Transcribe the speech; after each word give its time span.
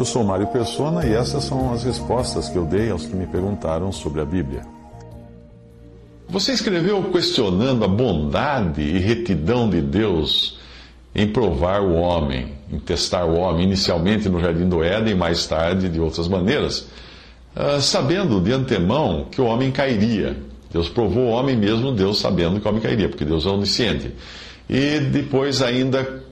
Eu 0.00 0.04
sou 0.06 0.24
Mário 0.24 0.46
Persona 0.46 1.04
e 1.04 1.12
essas 1.12 1.44
são 1.44 1.74
as 1.74 1.84
respostas 1.84 2.48
que 2.48 2.56
eu 2.56 2.64
dei 2.64 2.90
aos 2.90 3.04
que 3.04 3.14
me 3.14 3.26
perguntaram 3.26 3.92
sobre 3.92 4.22
a 4.22 4.24
Bíblia. 4.24 4.62
Você 6.26 6.52
escreveu 6.52 7.02
questionando 7.12 7.84
a 7.84 7.86
bondade 7.86 8.80
e 8.80 8.98
retidão 8.98 9.68
de 9.68 9.82
Deus 9.82 10.58
em 11.14 11.28
provar 11.28 11.82
o 11.82 11.92
homem, 11.92 12.54
em 12.72 12.78
testar 12.78 13.26
o 13.26 13.34
homem, 13.34 13.66
inicialmente 13.66 14.26
no 14.26 14.40
Jardim 14.40 14.70
do 14.70 14.82
Éden, 14.82 15.14
mais 15.14 15.46
tarde 15.46 15.86
de 15.90 16.00
outras 16.00 16.28
maneiras, 16.28 16.88
uh, 17.54 17.78
sabendo 17.82 18.40
de 18.40 18.54
antemão 18.54 19.26
que 19.30 19.42
o 19.42 19.44
homem 19.44 19.70
cairia. 19.70 20.34
Deus 20.72 20.88
provou 20.88 21.24
o 21.24 21.30
homem 21.32 21.58
mesmo, 21.58 21.92
Deus 21.92 22.18
sabendo 22.18 22.58
que 22.58 22.66
o 22.66 22.70
homem 22.70 22.80
cairia, 22.80 23.10
porque 23.10 23.26
Deus 23.26 23.44
é 23.44 23.50
onisciente. 23.50 24.14
E 24.66 24.98
depois 24.98 25.60
ainda 25.60 26.29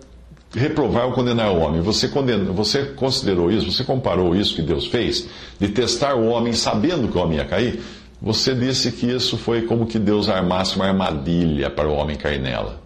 reprovar 0.55 1.07
ou 1.07 1.13
condenar 1.13 1.51
o 1.51 1.59
homem. 1.59 1.81
Você, 1.83 2.09
condenou, 2.09 2.55
você 2.55 2.85
considerou 2.85 3.51
isso, 3.51 3.71
você 3.71 3.85
comparou 3.85 4.35
isso 4.35 4.55
que 4.55 4.63
Deus 4.63 4.87
fez, 4.87 5.29
de 5.59 5.69
testar 5.69 6.15
o 6.15 6.27
homem 6.29 6.53
sabendo 6.53 7.09
que 7.09 7.19
o 7.19 7.21
homem 7.21 7.39
ia 7.39 7.45
cair? 7.45 7.81
Você 8.21 8.55
disse 8.55 8.93
que 8.93 9.07
isso 9.07 9.37
foi 9.37 9.63
como 9.63 9.87
que 9.87 9.99
Deus 9.99 10.29
armasse 10.29 10.77
uma 10.77 10.87
armadilha 10.87 11.71
para 11.71 11.89
o 11.89 11.95
homem 11.95 12.17
cair 12.17 12.41
nela. 12.41 12.81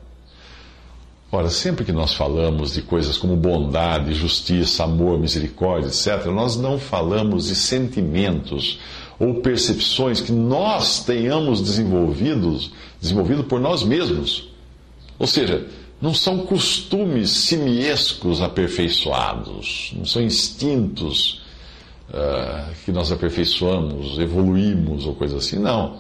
Ora, 1.34 1.48
sempre 1.48 1.83
que 1.83 1.92
nós 1.92 2.12
falamos 2.12 2.75
de 2.75 2.83
coisas 2.83 3.17
como 3.17 3.34
bondade, 3.34 4.12
justiça, 4.12 4.84
amor, 4.84 5.19
misericórdia, 5.19 5.89
etc., 5.89 6.27
nós 6.27 6.56
não 6.56 6.78
falamos 6.78 7.47
de 7.47 7.55
sentimentos 7.55 8.78
ou 9.19 9.37
percepções 9.37 10.20
que 10.20 10.31
nós 10.31 11.03
tenhamos 11.05 11.62
desenvolvidos, 11.62 12.70
desenvolvido 13.00 13.44
por 13.44 13.59
nós 13.59 13.83
mesmos. 13.83 14.50
Ou 15.19 15.27
seja, 15.27 15.67
não 16.03 16.12
são 16.12 16.39
costumes 16.41 17.31
simiescos 17.31 18.42
aperfeiçoados, 18.42 19.92
não 19.97 20.05
são 20.05 20.20
instintos 20.20 21.41
uh, 22.09 22.75
que 22.84 22.91
nós 22.91 23.12
aperfeiçoamos, 23.12 24.19
evoluímos 24.19 25.06
ou 25.06 25.14
coisa 25.14 25.36
assim. 25.36 25.61
Não. 25.61 25.98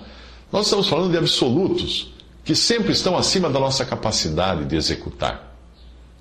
Nós 0.50 0.66
estamos 0.66 0.88
falando 0.88 1.12
de 1.12 1.18
absolutos 1.18 2.12
que 2.44 2.56
sempre 2.56 2.90
estão 2.90 3.16
acima 3.16 3.48
da 3.48 3.60
nossa 3.60 3.84
capacidade 3.84 4.64
de 4.64 4.74
executar. 4.74 5.54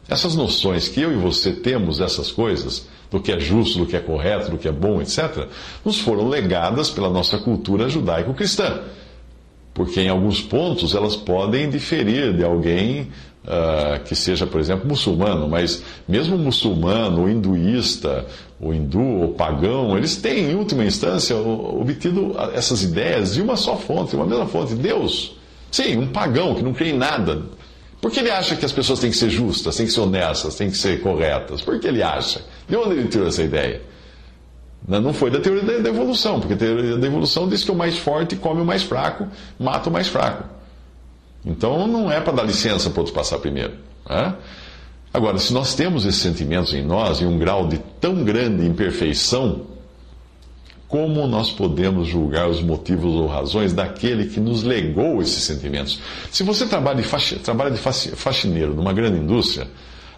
Essas 0.07 0.35
noções 0.35 0.87
que 0.87 1.01
eu 1.01 1.11
e 1.11 1.15
você 1.15 1.51
temos 1.51 1.97
dessas 1.97 2.31
coisas, 2.31 2.87
do 3.09 3.19
que 3.19 3.31
é 3.31 3.39
justo, 3.39 3.79
do 3.79 3.87
que 3.87 3.95
é 3.95 3.99
correto, 3.99 4.51
do 4.51 4.59
que 4.59 4.67
é 4.67 4.71
bom, 4.71 5.01
etc., 5.01 5.47
nos 5.83 5.99
foram 5.99 6.29
legadas 6.29 6.91
pela 6.91 7.09
nossa 7.09 7.39
cultura 7.39 7.89
judaico-cristã. 7.89 8.83
Porque 9.73 10.01
em 10.01 10.09
alguns 10.09 10.39
pontos 10.39 10.93
elas 10.93 11.15
podem 11.15 11.69
diferir 11.69 12.35
de 12.35 12.43
alguém 12.43 13.09
uh, 13.45 14.03
que 14.03 14.15
seja, 14.15 14.45
por 14.45 14.59
exemplo, 14.59 14.87
muçulmano, 14.87 15.47
mas 15.47 15.83
mesmo 16.07 16.37
muçulmano, 16.37 17.29
hinduísta, 17.29 18.25
ou 18.59 18.73
hindu, 18.73 19.21
ou 19.21 19.33
pagão, 19.33 19.97
eles 19.97 20.15
têm, 20.15 20.51
em 20.51 20.55
última 20.55 20.85
instância, 20.85 21.35
obtido 21.35 22.35
essas 22.53 22.83
ideias 22.83 23.33
de 23.33 23.41
uma 23.41 23.55
só 23.55 23.75
fonte, 23.75 24.15
uma 24.15 24.25
mesma 24.25 24.45
fonte, 24.47 24.75
Deus. 24.75 25.35
Sim, 25.71 25.97
um 25.97 26.07
pagão 26.07 26.53
que 26.53 26.61
não 26.61 26.73
crê 26.73 26.89
em 26.89 26.97
nada. 26.97 27.43
Por 28.01 28.11
que 28.11 28.19
ele 28.19 28.31
acha 28.31 28.55
que 28.55 28.65
as 28.65 28.71
pessoas 28.71 28.99
têm 28.99 29.11
que 29.11 29.17
ser 29.17 29.29
justas, 29.29 29.75
têm 29.75 29.85
que 29.85 29.91
ser 29.91 30.01
honestas, 30.01 30.55
têm 30.55 30.69
que 30.69 30.77
ser 30.77 31.01
corretas? 31.01 31.61
Por 31.61 31.79
que 31.79 31.87
ele 31.87 32.01
acha? 32.01 32.41
De 32.67 32.75
onde 32.75 32.95
ele 32.95 33.07
tirou 33.07 33.27
essa 33.27 33.43
ideia? 33.43 33.81
Não 34.87 35.13
foi 35.13 35.29
da 35.29 35.39
teoria 35.39 35.79
da 35.79 35.89
evolução, 35.89 36.39
porque 36.39 36.55
a 36.55 36.57
teoria 36.57 36.97
da 36.97 37.07
evolução 37.07 37.47
diz 37.47 37.63
que 37.63 37.71
o 37.71 37.75
mais 37.75 37.97
forte 37.97 38.35
come 38.35 38.61
o 38.61 38.65
mais 38.65 38.81
fraco, 38.81 39.27
mata 39.59 39.89
o 39.89 39.93
mais 39.93 40.07
fraco. 40.07 40.60
Então 41.45 41.87
não 41.87 42.11
é 42.11 42.21
para 42.21 42.33
dar 42.33 42.43
licença 42.43 42.89
para 42.89 42.99
outros 42.99 43.15
passar 43.15 43.39
primeiro. 43.39 43.73
Né? 44.07 44.35
Agora, 45.13 45.37
se 45.37 45.53
nós 45.53 45.75
temos 45.75 46.05
esses 46.05 46.21
sentimentos 46.21 46.73
em 46.73 46.83
nós, 46.83 47.21
em 47.21 47.25
um 47.25 47.37
grau 47.37 47.67
de 47.67 47.77
tão 47.99 48.23
grande 48.23 48.65
imperfeição, 48.65 49.65
como 50.87 51.25
nós 51.25 51.49
podemos 51.49 52.07
julgar 52.07 52.49
os 52.49 52.61
motivos 52.61 53.15
ou 53.15 53.25
razões 53.25 53.73
daquele 53.73 54.25
que 54.25 54.39
nos 54.39 54.61
legou 54.61 55.21
esses 55.21 55.43
sentimentos? 55.43 55.99
Se 56.29 56.43
você 56.43 56.65
trabalha 56.65 57.01
de, 57.01 57.35
trabalha 57.39 57.71
de 57.71 57.77
faxineiro 57.77 58.73
numa 58.73 58.93
grande 58.93 59.17
indústria, 59.17 59.67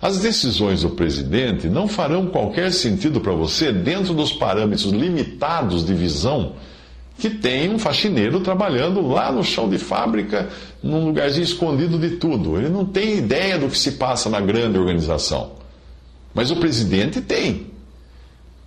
as 0.01 0.19
decisões 0.19 0.81
do 0.81 0.89
presidente 0.89 1.69
não 1.69 1.87
farão 1.87 2.25
qualquer 2.27 2.73
sentido 2.73 3.21
para 3.21 3.33
você 3.33 3.71
dentro 3.71 4.13
dos 4.13 4.33
parâmetros 4.33 4.91
limitados 4.91 5.85
de 5.85 5.93
visão 5.93 6.53
que 7.17 7.29
tem 7.29 7.69
um 7.69 7.79
faxineiro 7.79 8.39
trabalhando 8.39 9.05
lá 9.07 9.31
no 9.31 9.43
chão 9.43 9.69
de 9.69 9.77
fábrica, 9.77 10.49
num 10.81 11.05
lugarzinho 11.05 11.43
escondido 11.43 11.97
de 11.97 12.11
tudo. 12.17 12.57
Ele 12.57 12.69
não 12.69 12.85
tem 12.85 13.17
ideia 13.17 13.57
do 13.57 13.69
que 13.69 13.77
se 13.77 13.93
passa 13.93 14.29
na 14.29 14.41
grande 14.41 14.77
organização. 14.77 15.51
Mas 16.33 16.51
o 16.51 16.55
presidente 16.55 17.21
tem. 17.21 17.67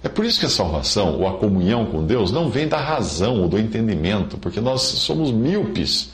É 0.03 0.09
por 0.09 0.25
isso 0.25 0.39
que 0.39 0.47
a 0.47 0.51
salvação 0.51 1.19
ou 1.19 1.27
a 1.27 1.35
comunhão 1.35 1.87
com 1.87 2.05
Deus 2.05 2.31
não 2.31 2.49
vem 2.49 2.69
da 2.69 2.79
razão 2.79 3.43
ou 3.43 3.49
do 3.49 3.59
entendimento, 3.59 4.39
porque 4.39 4.61
nós 4.61 4.83
somos 4.83 5.33
míopes. 5.33 6.11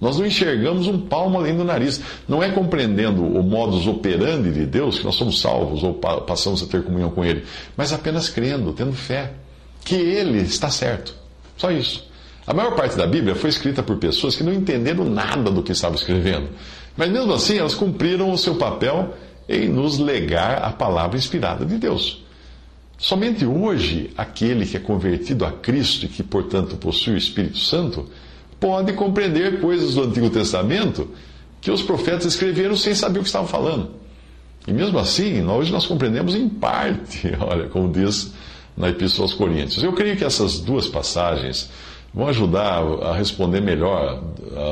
Nós 0.00 0.18
não 0.18 0.26
enxergamos 0.26 0.86
um 0.86 0.98
palmo 0.98 1.38
além 1.38 1.56
do 1.56 1.64
nariz. 1.64 2.00
Não 2.28 2.42
é 2.42 2.50
compreendendo 2.50 3.22
o 3.24 3.42
modus 3.42 3.86
operandi 3.86 4.50
de 4.50 4.66
Deus 4.66 4.98
que 4.98 5.04
nós 5.04 5.14
somos 5.14 5.40
salvos 5.40 5.82
ou 5.82 5.94
passamos 5.94 6.62
a 6.62 6.66
ter 6.66 6.82
comunhão 6.82 7.10
com 7.10 7.24
Ele, 7.24 7.44
mas 7.76 7.92
apenas 7.92 8.28
crendo, 8.28 8.72
tendo 8.72 8.92
fé, 8.92 9.32
que 9.84 9.94
Ele 9.94 10.38
está 10.38 10.70
certo. 10.70 11.21
Só 11.56 11.70
isso. 11.70 12.10
A 12.46 12.52
maior 12.52 12.74
parte 12.74 12.96
da 12.96 13.06
Bíblia 13.06 13.34
foi 13.34 13.50
escrita 13.50 13.82
por 13.82 13.96
pessoas 13.98 14.34
que 14.34 14.42
não 14.42 14.52
entenderam 14.52 15.04
nada 15.04 15.50
do 15.50 15.62
que 15.62 15.72
estavam 15.72 15.96
escrevendo. 15.96 16.48
Mas 16.96 17.10
mesmo 17.10 17.32
assim, 17.32 17.58
elas 17.58 17.74
cumpriram 17.74 18.32
o 18.32 18.38
seu 18.38 18.56
papel 18.56 19.14
em 19.48 19.68
nos 19.68 19.98
legar 19.98 20.58
a 20.58 20.70
palavra 20.70 21.16
inspirada 21.16 21.64
de 21.64 21.76
Deus. 21.76 22.22
Somente 22.98 23.44
hoje, 23.44 24.10
aquele 24.16 24.66
que 24.66 24.76
é 24.76 24.80
convertido 24.80 25.44
a 25.44 25.50
Cristo 25.50 26.06
e 26.06 26.08
que, 26.08 26.22
portanto, 26.22 26.76
possui 26.76 27.14
o 27.14 27.18
Espírito 27.18 27.58
Santo, 27.58 28.08
pode 28.60 28.92
compreender 28.92 29.60
coisas 29.60 29.94
do 29.94 30.04
Antigo 30.04 30.30
Testamento 30.30 31.08
que 31.60 31.70
os 31.70 31.82
profetas 31.82 32.26
escreveram 32.26 32.76
sem 32.76 32.94
saber 32.94 33.18
o 33.18 33.22
que 33.22 33.28
estavam 33.28 33.48
falando. 33.48 33.90
E 34.66 34.72
mesmo 34.72 34.98
assim, 34.98 35.44
hoje 35.44 35.72
nós 35.72 35.86
compreendemos 35.86 36.34
em 36.34 36.48
parte, 36.48 37.32
olha, 37.40 37.68
como 37.68 37.92
diz 37.92 38.32
na 38.76 38.88
Epístola 38.88 39.26
aos 39.26 39.34
Coríntios. 39.34 39.82
Eu 39.82 39.92
creio 39.92 40.16
que 40.16 40.24
essas 40.24 40.60
duas 40.60 40.86
passagens 40.86 41.70
vão 42.14 42.28
ajudar 42.28 42.82
a 43.02 43.14
responder 43.14 43.60
melhor 43.60 44.22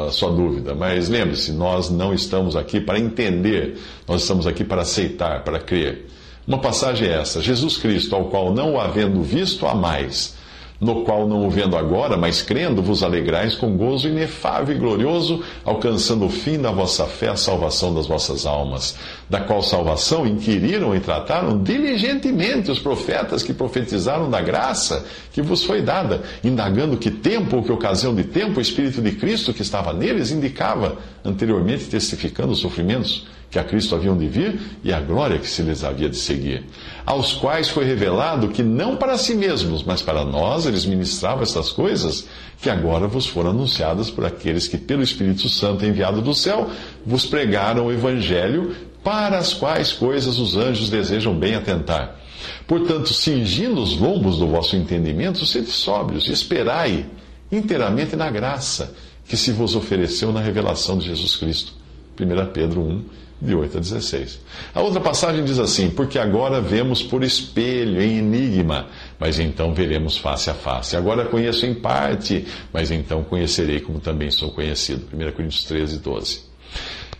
a 0.07 0.11
sua 0.11 0.31
dúvida, 0.31 0.75
mas 0.75 1.09
lembre-se, 1.09 1.53
nós 1.53 1.89
não 1.89 2.13
estamos 2.13 2.55
aqui 2.55 2.81
para 2.81 2.99
entender, 2.99 3.79
nós 4.07 4.23
estamos 4.23 4.47
aqui 4.47 4.63
para 4.63 4.83
aceitar, 4.83 5.43
para 5.43 5.59
crer. 5.59 6.07
Uma 6.47 6.59
passagem 6.59 7.09
é 7.09 7.13
essa: 7.13 7.41
Jesus 7.41 7.77
Cristo, 7.77 8.15
ao 8.15 8.27
qual 8.27 8.53
não 8.53 8.75
o 8.75 8.81
havendo 8.81 9.23
visto, 9.23 9.67
a 9.67 9.75
mais 9.75 10.37
no 10.81 11.05
qual 11.05 11.29
não 11.29 11.47
o 11.47 11.51
vendo 11.51 11.77
agora, 11.77 12.17
mas 12.17 12.41
crendo, 12.41 12.81
vos 12.81 13.03
alegrais 13.03 13.55
com 13.55 13.77
gozo 13.77 14.09
inefável 14.09 14.75
e 14.75 14.79
glorioso, 14.79 15.43
alcançando 15.63 16.25
o 16.25 16.31
fim 16.31 16.59
da 16.59 16.71
vossa 16.71 17.05
fé, 17.05 17.29
a 17.29 17.37
salvação 17.37 17.93
das 17.93 18.07
vossas 18.07 18.47
almas, 18.47 18.97
da 19.29 19.41
qual 19.41 19.63
salvação 19.63 20.27
inquiriram 20.27 20.97
e 20.97 21.01
trataram 21.01 21.63
diligentemente 21.63 22.71
os 22.71 22.79
profetas 22.79 23.43
que 23.43 23.53
profetizaram 23.53 24.31
da 24.31 24.41
graça 24.41 25.05
que 25.33 25.43
vos 25.43 25.63
foi 25.63 25.83
dada, 25.83 26.23
indagando 26.43 26.97
que 26.97 27.11
tempo 27.11 27.57
ou 27.57 27.63
que 27.63 27.71
ocasião 27.71 28.15
de 28.15 28.25
tempo 28.25 28.59
o 28.59 28.63
Espírito 28.63 29.03
de 29.03 29.13
Cristo 29.13 29.53
que 29.53 29.63
estava 29.63 29.93
neles 29.93 30.31
indicava, 30.31 30.97
anteriormente 31.23 31.85
testificando 31.85 32.53
os 32.53 32.59
sofrimentos 32.59 33.27
que 33.51 33.59
a 33.59 33.65
Cristo 33.65 33.95
haviam 33.97 34.17
de 34.17 34.29
vir 34.29 34.61
e 34.85 34.93
a 34.93 35.01
glória 35.01 35.39
que 35.39 35.49
se 35.49 35.63
lhes 35.63 35.83
havia 35.83 36.09
de 36.09 36.17
seguir, 36.17 36.65
aos 37.05 37.33
quais 37.33 37.69
foi 37.69 37.85
revelado 37.85 38.49
que 38.49 38.63
não 38.63 38.97
para 38.97 39.19
si 39.19 39.35
mesmos, 39.35 39.83
mas 39.83 40.03
para 40.03 40.25
nós 40.25 40.67
eles 40.67 40.87
ministravam 40.87 41.43
estas 41.43 41.71
coisas 41.71 42.27
que 42.63 42.71
agora 42.71 43.09
vos 43.09 43.27
foram 43.27 43.51
anunciadas 43.51 44.11
por 44.11 44.25
aqueles 44.25 44.69
que, 44.69 44.79
pelo 44.79 45.03
Espírito 45.03 45.49
Santo 45.49 45.85
enviado 45.85 46.23
do 46.23 46.33
céu, 46.33 46.71
vos 47.05 47.27
pregaram 47.27 47.87
o 47.87 47.93
Evangelho, 47.93 48.75
para 49.03 49.39
as 49.39 49.53
quais 49.53 49.93
coisas 49.93 50.39
os 50.39 50.57
anjos 50.57 50.91
desejam 50.91 51.35
bem 51.35 51.55
atentar. 51.55 52.21
Portanto, 52.67 53.13
cingindo 53.13 53.83
os 53.83 53.97
lombos 53.97 54.39
do 54.39 54.47
vosso 54.47 54.77
entendimento, 54.77 55.45
sede 55.47 55.71
sóbrios 55.71 56.29
e 56.29 56.33
esperai 56.33 57.07
inteiramente 57.51 58.15
na 58.15 58.31
graça 58.31 58.95
que 59.27 59.37
se 59.37 59.53
vos 59.53 59.75
ofereceu 59.75 60.33
na 60.33 60.41
revelação 60.41 60.99
de 60.99 61.07
Jesus 61.07 61.37
Cristo. 61.37 61.73
1 62.19 62.53
Pedro 62.53 62.83
1, 62.83 63.05
de 63.41 63.55
8 63.55 63.79
a 63.79 63.81
16. 63.81 64.41
A 64.75 64.81
outra 64.81 65.01
passagem 65.01 65.45
diz 65.45 65.59
assim: 65.59 65.91
Porque 65.91 66.19
agora 66.19 66.61
vemos 66.61 67.03
por 67.03 67.23
espelho, 67.25 68.01
em 68.01 68.19
enigma, 68.19 68.89
mas 69.19 69.39
então 69.39 69.73
veremos 69.73 70.17
face 70.17 70.51
a 70.51 70.55
face. 70.55 70.97
Agora 70.97 71.25
conheço 71.25 71.65
em 71.65 71.75
parte, 71.75 72.47
mas 72.73 72.91
então 72.91 73.25
conhecerei 73.25 73.81
como 73.81 74.01
também 74.01 74.31
sou 74.31 74.51
conhecido. 74.51 75.07
1 75.13 75.33
Coríntios 75.33 75.65
13, 75.65 75.99
12. 75.99 76.41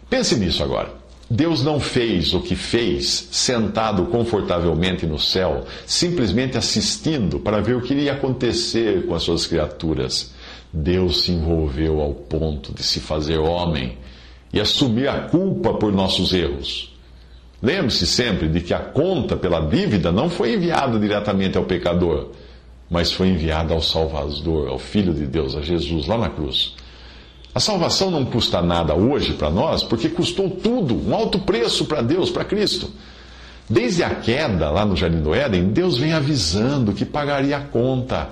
Pense 0.09 0.37
nisso 0.37 0.63
agora. 0.63 1.01
Deus 1.33 1.63
não 1.63 1.79
fez 1.79 2.35
o 2.35 2.41
que 2.41 2.57
fez 2.57 3.29
sentado 3.31 4.07
confortavelmente 4.07 5.07
no 5.07 5.17
céu, 5.17 5.65
simplesmente 5.87 6.59
assistindo 6.59 7.39
para 7.39 7.61
ver 7.61 7.77
o 7.77 7.81
que 7.81 7.95
iria 7.95 8.15
acontecer 8.15 9.07
com 9.07 9.15
as 9.15 9.23
suas 9.23 9.47
criaturas. 9.47 10.33
Deus 10.73 11.23
se 11.23 11.31
envolveu 11.31 12.01
ao 12.01 12.13
ponto 12.13 12.75
de 12.75 12.83
se 12.83 12.99
fazer 12.99 13.39
homem 13.39 13.97
e 14.53 14.61
assumir 14.61 15.09
a 15.09 15.21
culpa 15.23 15.75
por 15.75 15.93
nossos 15.93 16.33
erros. 16.33 16.93
Lembre-se 17.63 18.07
sempre 18.07 18.49
de 18.49 18.61
que 18.61 18.73
a 18.73 18.79
conta 18.79 19.37
pela 19.37 19.61
dívida 19.61 20.11
não 20.11 20.31
foi 20.31 20.55
enviada 20.55 20.99
diretamente 20.99 21.59
ao 21.59 21.65
pecador, 21.65 22.31
mas 22.91 23.13
foi 23.13 23.29
enviada 23.29 23.75
ao 23.75 23.83
Salvador, 23.83 24.69
ao 24.69 24.79
Filho 24.79 25.13
de 25.13 25.27
Deus, 25.27 25.55
a 25.55 25.61
Jesus, 25.61 26.07
lá 26.07 26.17
na 26.17 26.31
cruz. 26.31 26.75
A 27.55 27.61
salvação 27.61 28.11
não 28.11 28.25
custa 28.25 28.63
nada 28.63 28.95
hoje 28.95 29.35
para 29.35 29.51
nós, 29.51 29.83
porque 29.83 30.09
custou 30.09 30.49
tudo, 30.51 30.95
um 30.95 31.15
alto 31.15 31.41
preço 31.41 31.85
para 31.85 32.01
Deus, 32.01 32.31
para 32.31 32.45
Cristo. 32.45 32.91
Desde 33.69 34.03
a 34.03 34.11
queda 34.11 34.71
lá 34.71 34.85
no 34.85 34.97
Jardim 34.97 35.21
do 35.21 35.35
Éden, 35.35 35.69
Deus 35.69 35.99
vem 35.99 36.13
avisando 36.13 36.93
que 36.93 37.05
pagaria 37.05 37.57
a 37.57 37.61
conta 37.61 38.31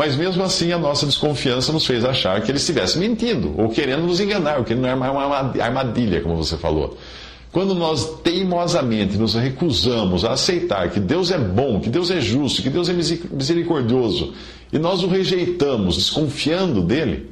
mas 0.00 0.16
mesmo 0.16 0.42
assim, 0.42 0.72
a 0.72 0.78
nossa 0.78 1.04
desconfiança 1.04 1.74
nos 1.74 1.84
fez 1.84 2.06
achar 2.06 2.40
que 2.40 2.50
ele 2.50 2.56
estivesse 2.56 2.98
mentindo 2.98 3.54
ou 3.60 3.68
querendo 3.68 4.04
nos 4.04 4.18
enganar, 4.18 4.58
o 4.58 4.64
que 4.64 4.74
não 4.74 4.88
é 4.88 4.94
uma 4.94 5.52
armadilha, 5.62 6.22
como 6.22 6.38
você 6.38 6.56
falou. 6.56 6.96
Quando 7.52 7.74
nós 7.74 8.18
teimosamente 8.22 9.18
nos 9.18 9.34
recusamos 9.34 10.24
a 10.24 10.32
aceitar 10.32 10.88
que 10.88 10.98
Deus 10.98 11.30
é 11.30 11.36
bom, 11.36 11.80
que 11.80 11.90
Deus 11.90 12.10
é 12.10 12.18
justo, 12.18 12.62
que 12.62 12.70
Deus 12.70 12.88
é 12.88 12.94
misericordioso, 12.94 14.32
e 14.72 14.78
nós 14.78 15.02
o 15.02 15.06
rejeitamos, 15.06 15.96
desconfiando 15.96 16.80
dele, 16.80 17.30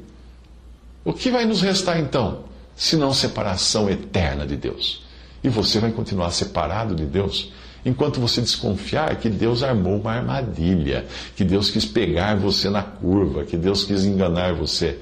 o 1.06 1.14
que 1.14 1.30
vai 1.30 1.46
nos 1.46 1.62
restar 1.62 1.98
então? 1.98 2.40
Senão 2.76 3.14
separação 3.14 3.88
eterna 3.88 4.46
de 4.46 4.56
Deus. 4.56 5.06
E 5.42 5.48
você 5.48 5.80
vai 5.80 5.90
continuar 5.90 6.32
separado 6.32 6.94
de 6.94 7.06
Deus 7.06 7.50
enquanto 7.84 8.20
você 8.20 8.40
desconfiar 8.40 9.16
que 9.16 9.28
Deus 9.28 9.62
armou 9.62 9.98
uma 9.98 10.12
armadilha, 10.12 11.06
que 11.36 11.44
Deus 11.44 11.70
quis 11.70 11.84
pegar 11.84 12.36
você 12.36 12.69
na 12.69 12.82
curva, 12.82 13.44
que 13.44 13.56
Deus 13.56 13.84
quis 13.84 14.04
enganar 14.04 14.54
você. 14.54 14.98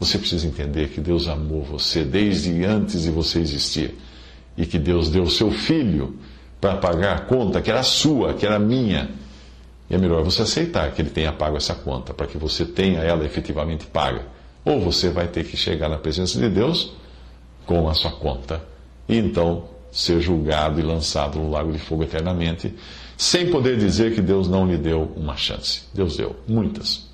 Você 0.00 0.18
precisa 0.18 0.46
entender 0.46 0.88
que 0.88 1.00
Deus 1.00 1.28
amou 1.28 1.62
você 1.62 2.04
desde 2.04 2.64
antes 2.64 3.02
de 3.02 3.10
você 3.10 3.38
existir 3.38 3.94
e 4.56 4.66
que 4.66 4.78
Deus 4.78 5.08
deu 5.08 5.24
o 5.24 5.30
seu 5.30 5.50
filho 5.50 6.16
para 6.60 6.76
pagar 6.76 7.16
a 7.16 7.20
conta 7.20 7.60
que 7.60 7.70
era 7.70 7.82
sua, 7.82 8.34
que 8.34 8.46
era 8.46 8.58
minha. 8.58 9.10
E 9.88 9.94
é 9.94 9.98
melhor 9.98 10.22
você 10.22 10.42
aceitar 10.42 10.90
que 10.92 11.02
ele 11.02 11.10
tenha 11.10 11.32
pago 11.32 11.56
essa 11.56 11.74
conta, 11.74 12.14
para 12.14 12.26
que 12.26 12.38
você 12.38 12.64
tenha 12.64 13.00
ela 13.00 13.24
efetivamente 13.24 13.86
paga. 13.86 14.22
Ou 14.64 14.80
você 14.80 15.10
vai 15.10 15.28
ter 15.28 15.44
que 15.44 15.56
chegar 15.56 15.90
na 15.90 15.98
presença 15.98 16.38
de 16.38 16.48
Deus 16.48 16.92
com 17.66 17.88
a 17.88 17.94
sua 17.94 18.12
conta. 18.12 18.62
E 19.06 19.18
então 19.18 19.64
ser 19.94 20.20
julgado 20.20 20.80
e 20.80 20.82
lançado 20.82 21.38
no 21.38 21.50
lago 21.50 21.72
de 21.72 21.78
fogo 21.78 22.02
eternamente, 22.02 22.74
sem 23.16 23.50
poder 23.50 23.78
dizer 23.78 24.12
que 24.12 24.20
Deus 24.20 24.48
não 24.48 24.66
lhe 24.66 24.76
deu 24.76 25.12
uma 25.16 25.36
chance. 25.36 25.82
Deus 25.94 26.16
deu 26.16 26.34
muitas. 26.48 27.13